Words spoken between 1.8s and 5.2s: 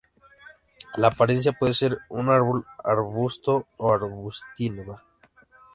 de un árbol, arbusto o arbustiva.